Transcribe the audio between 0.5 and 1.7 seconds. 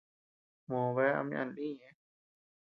Mòo bea ama ñana lï